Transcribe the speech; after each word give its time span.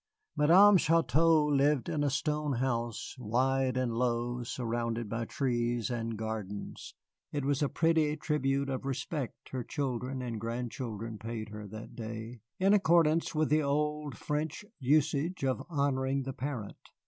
Madame 0.35 0.77
Chouteau 0.77 1.45
lived 1.45 1.87
in 1.87 2.03
a 2.03 2.09
stone 2.09 2.53
house, 2.53 3.13
wide 3.19 3.77
and 3.77 3.93
low, 3.93 4.41
surrounded 4.41 5.07
by 5.07 5.25
trees 5.25 5.91
and 5.91 6.17
gardens. 6.17 6.95
It 7.31 7.45
was 7.45 7.61
a 7.61 7.69
pretty 7.69 8.17
tribute 8.17 8.67
of 8.67 8.83
respect 8.83 9.49
her 9.49 9.63
children 9.63 10.23
and 10.23 10.41
grandchildren 10.41 11.19
paid 11.19 11.49
her 11.49 11.67
that 11.67 11.95
day, 11.95 12.41
in 12.59 12.73
accordance 12.73 13.35
with 13.35 13.49
the 13.49 13.61
old 13.61 14.17
French 14.17 14.65
usage 14.79 15.43
of 15.43 15.61
honoring 15.69 16.23
the 16.23 16.33
parent. 16.33 16.79